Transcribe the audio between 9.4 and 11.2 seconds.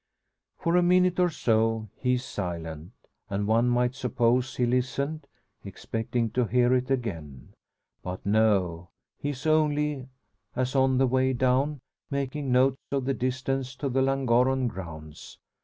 only, as on the